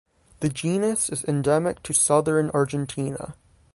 [0.39, 3.35] The genus is endemic to southern Argentina.